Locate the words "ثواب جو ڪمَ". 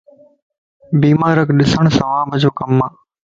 1.97-2.77